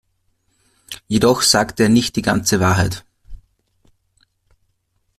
[1.07, 3.05] Jedoch sagt er nicht die ganze Wahrheit.